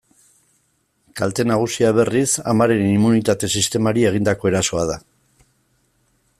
Kalte 1.21 1.45
nagusia, 1.49 1.91
berriz, 1.99 2.25
amaren 2.53 2.83
immunitate-sistemari 2.95 4.09
egindako 4.13 4.51
erasoa 4.53 4.87
da. 4.93 4.97